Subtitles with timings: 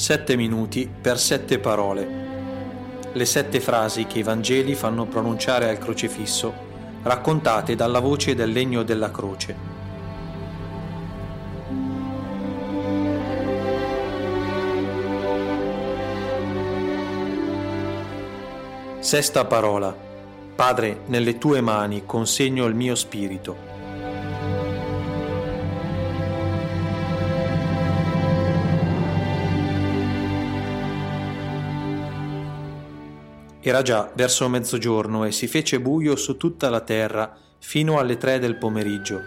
[0.00, 2.08] Sette minuti per sette parole.
[3.12, 6.54] Le sette frasi che i Vangeli fanno pronunciare al crocifisso,
[7.02, 9.54] raccontate dalla voce del legno della croce.
[19.00, 19.94] Sesta parola.
[20.54, 23.69] Padre, nelle tue mani consegno il mio spirito.
[33.62, 38.38] Era già verso mezzogiorno e si fece buio su tutta la terra fino alle tre
[38.38, 39.20] del pomeriggio,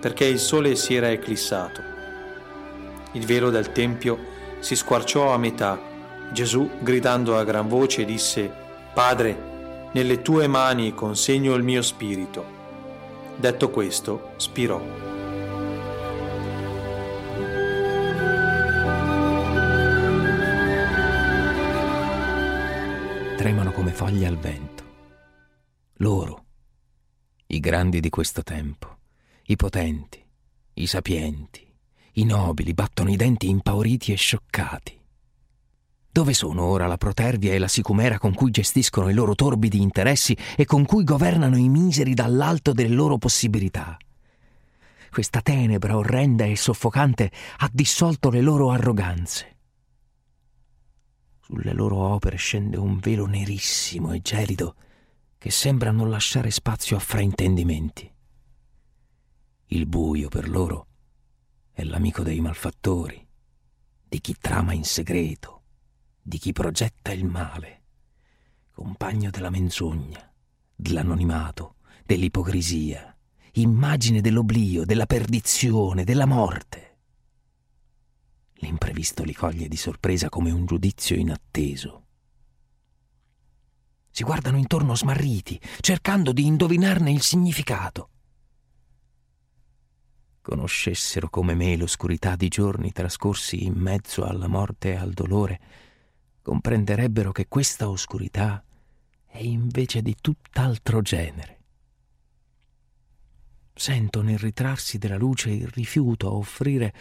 [0.00, 1.82] perché il sole si era eclissato.
[3.12, 4.18] Il velo del Tempio
[4.60, 5.80] si squarciò a metà.
[6.32, 8.50] Gesù, gridando a gran voce, disse,
[8.94, 12.44] Padre, nelle tue mani consegno il mio spirito.
[13.36, 15.11] Detto questo, spirò.
[23.82, 24.84] Come foglie al vento.
[25.94, 26.44] Loro,
[27.48, 28.98] i grandi di questo tempo,
[29.46, 30.24] i potenti,
[30.74, 31.66] i sapienti,
[32.12, 34.96] i nobili battono i denti impauriti e scioccati.
[36.12, 40.36] Dove sono ora la protervia e la sicumera con cui gestiscono i loro torbidi interessi
[40.56, 43.96] e con cui governano i miseri dall'alto delle loro possibilità?
[45.10, 49.52] Questa tenebra orrenda e soffocante ha dissolto le loro arroganze
[51.52, 54.74] sulle loro opere scende un velo nerissimo e gelido
[55.36, 58.10] che sembra non lasciare spazio a fraintendimenti.
[59.66, 60.86] Il buio per loro
[61.70, 63.28] è l'amico dei malfattori,
[64.08, 65.64] di chi trama in segreto,
[66.22, 67.82] di chi progetta il male,
[68.70, 70.32] compagno della menzogna,
[70.74, 71.74] dell'anonimato,
[72.06, 73.14] dell'ipocrisia,
[73.52, 76.91] immagine dell'oblio, della perdizione, della morte.
[78.62, 82.04] L'imprevisto li coglie di sorpresa come un giudizio inatteso.
[84.08, 88.08] Si guardano intorno smarriti, cercando di indovinarne il significato.
[90.40, 95.60] Conoscessero come me l'oscurità di giorni trascorsi in mezzo alla morte e al dolore,
[96.40, 98.62] comprenderebbero che questa oscurità
[99.26, 101.58] è invece di tutt'altro genere.
[103.74, 106.94] Sento nel ritrarsi della luce il rifiuto a offrire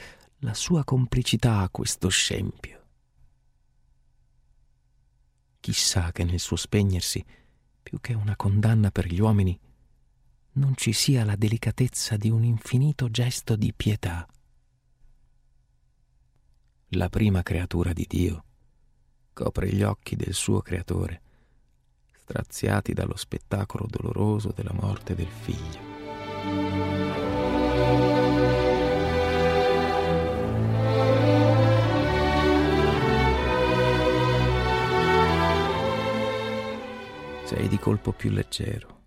[0.44, 2.79] la sua complicità a questo scempio.
[5.59, 7.24] Chissà che nel suo spegnersi,
[7.81, 9.59] più che una condanna per gli uomini,
[10.53, 14.28] non ci sia la delicatezza di un infinito gesto di pietà.
[16.90, 18.46] La prima creatura di Dio
[19.34, 21.22] copre gli occhi del suo creatore,
[22.24, 25.91] straziati dallo spettacolo doloroso della morte del figlio.
[37.81, 39.06] Colpo più leggero,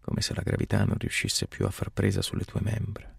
[0.00, 3.12] come se la gravità non riuscisse più a far presa sulle tue membra.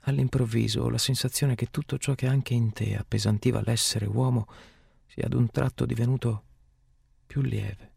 [0.00, 4.48] All'improvviso ho la sensazione che tutto ciò che anche in te appesantiva l'essere uomo
[5.06, 6.44] sia ad un tratto divenuto
[7.24, 7.92] più lieve.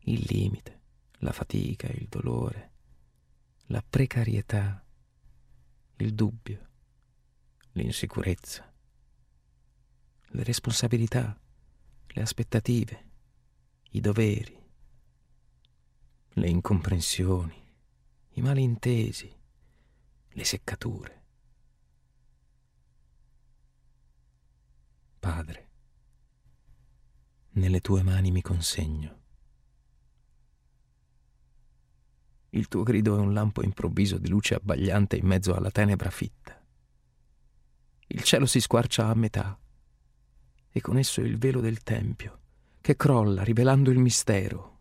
[0.00, 0.80] Il limite,
[1.20, 2.70] la fatica, il dolore,
[3.68, 4.84] la precarietà,
[5.96, 6.68] il dubbio,
[7.72, 8.70] l'insicurezza,
[10.32, 11.34] le responsabilità
[12.12, 13.10] le aspettative,
[13.90, 14.58] i doveri,
[16.34, 17.54] le incomprensioni,
[18.30, 19.32] i malintesi,
[20.30, 21.22] le seccature.
[25.20, 25.68] Padre,
[27.50, 29.18] nelle tue mani mi consegno.
[32.50, 36.60] Il tuo grido è un lampo improvviso di luce abbagliante in mezzo alla tenebra fitta.
[38.08, 39.56] Il cielo si squarcia a metà
[40.70, 42.38] e con esso il velo del Tempio,
[42.80, 44.78] che crolla rivelando il mistero.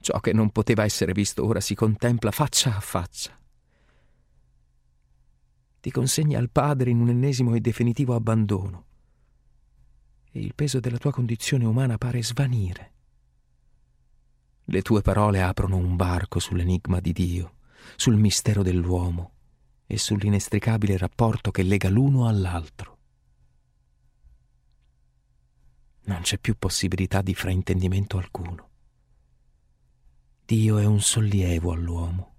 [0.00, 3.38] Ciò che non poteva essere visto ora si contempla faccia a faccia.
[5.80, 8.86] Ti consegna al Padre in un ennesimo e definitivo abbandono,
[10.30, 12.92] e il peso della tua condizione umana pare svanire.
[14.64, 17.56] Le tue parole aprono un varco sull'enigma di Dio,
[17.96, 19.32] sul mistero dell'uomo
[19.86, 22.93] e sull'inestricabile rapporto che lega l'uno all'altro.
[26.14, 28.70] Non c'è più possibilità di fraintendimento alcuno.
[30.46, 32.34] Dio è un sollievo all'uomo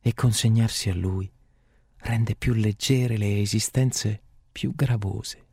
[0.00, 1.30] e consegnarsi a Lui
[1.98, 5.46] rende più leggere le esistenze più gravose.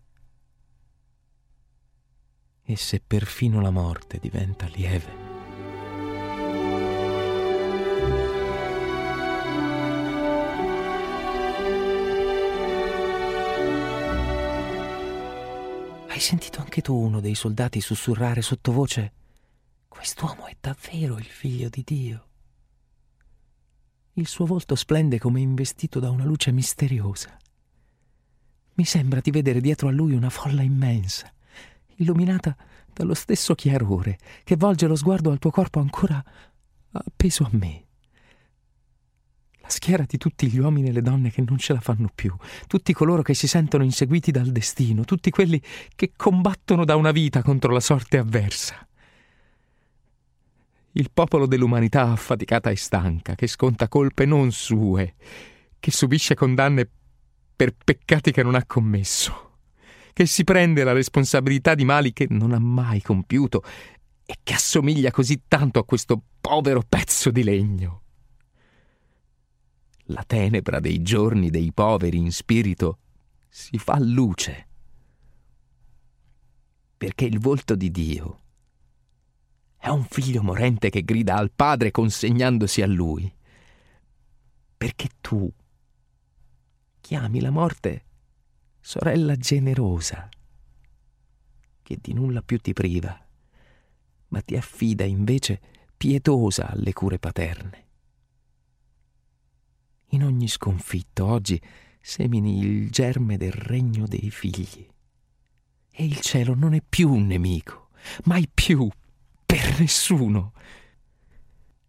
[2.64, 5.29] E se perfino la morte diventa lieve,
[16.20, 19.14] Hai sentito anche tu uno dei soldati sussurrare sottovoce
[19.88, 22.28] Quest'uomo è davvero il figlio di Dio?
[24.16, 27.38] Il suo volto splende come investito da una luce misteriosa.
[28.74, 31.34] Mi sembra di vedere dietro a lui una folla immensa,
[31.96, 32.54] illuminata
[32.92, 36.22] dallo stesso chiarore che volge lo sguardo al tuo corpo ancora
[36.92, 37.86] appeso a me.
[39.70, 42.36] Schiera di tutti gli uomini e le donne che non ce la fanno più,
[42.66, 45.62] tutti coloro che si sentono inseguiti dal destino, tutti quelli
[45.96, 48.88] che combattono da una vita contro la sorte avversa.
[50.94, 55.14] Il popolo dell'umanità affaticata e stanca, che sconta colpe non sue,
[55.80, 56.90] che subisce condanne
[57.56, 59.50] per peccati che non ha commesso
[60.20, 63.64] che si prende la responsabilità di mali che non ha mai compiuto
[64.26, 68.02] e che assomiglia così tanto a questo povero pezzo di legno.
[70.12, 72.98] La tenebra dei giorni dei poveri in spirito
[73.48, 74.68] si fa luce,
[76.98, 78.42] perché il volto di Dio
[79.78, 83.32] è un figlio morente che grida al Padre consegnandosi a Lui,
[84.78, 85.52] perché tu
[87.00, 88.06] chiami la morte
[88.80, 90.28] sorella generosa,
[91.84, 93.28] che di nulla più ti priva,
[94.30, 95.62] ma ti affida invece
[95.96, 97.79] pietosa alle cure paterne.
[100.10, 101.62] In ogni sconfitto oggi
[102.02, 104.88] semini il germe del regno dei figli.
[105.92, 107.90] E il cielo non è più un nemico,
[108.24, 108.90] mai più,
[109.46, 110.54] per nessuno.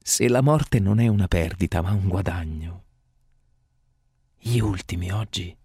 [0.03, 2.85] Se la morte non è una perdita, ma un guadagno.
[4.39, 5.57] Gli ultimi oggi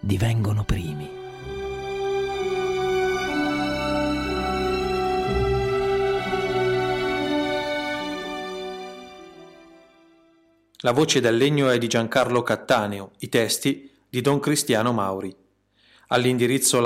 [0.00, 1.27] divengono primi.
[10.82, 15.34] La voce del legno è di Giancarlo Cattaneo, i testi di Don Cristiano Mauri.
[16.06, 16.78] All'indirizzo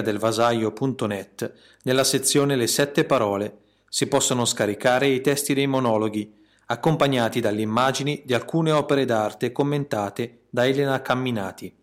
[0.00, 1.52] del vasaio.net,
[1.82, 6.32] nella sezione Le sette parole, si possono scaricare i testi dei monologhi,
[6.66, 11.81] accompagnati dalle immagini di alcune opere d'arte commentate da Elena Camminati.